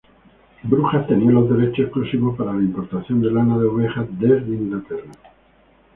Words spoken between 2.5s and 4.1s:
la importación de lana de oveja